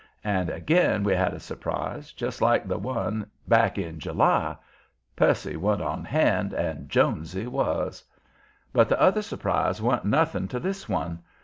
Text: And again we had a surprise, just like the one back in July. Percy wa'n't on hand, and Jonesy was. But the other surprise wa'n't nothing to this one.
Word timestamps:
And 0.23 0.49
again 0.49 1.03
we 1.03 1.13
had 1.13 1.31
a 1.35 1.39
surprise, 1.39 2.11
just 2.11 2.41
like 2.41 2.67
the 2.67 2.79
one 2.79 3.29
back 3.47 3.77
in 3.77 3.99
July. 3.99 4.57
Percy 5.15 5.55
wa'n't 5.55 5.79
on 5.83 6.03
hand, 6.05 6.53
and 6.53 6.89
Jonesy 6.89 7.45
was. 7.45 8.03
But 8.73 8.89
the 8.89 8.99
other 8.99 9.21
surprise 9.21 9.79
wa'n't 9.79 10.05
nothing 10.05 10.47
to 10.47 10.59
this 10.59 10.89
one. 10.89 11.19